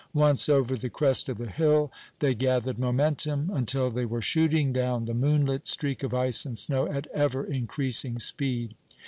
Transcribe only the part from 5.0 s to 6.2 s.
the moonlit streak of